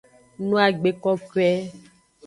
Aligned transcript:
No 0.47 0.55
agbe 0.65 0.89
kokoe. 1.03 1.49